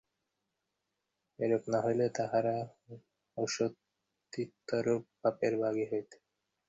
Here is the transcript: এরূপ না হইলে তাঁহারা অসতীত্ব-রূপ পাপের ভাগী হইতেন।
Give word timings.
এরূপ 1.39 1.63
না 1.67 1.79
হইলে 1.85 2.05
তাঁহারা 2.09 2.55
অসতীত্ব-রূপ 3.37 5.03
পাপের 5.21 5.53
ভাগী 5.61 5.85
হইতেন। 5.91 6.21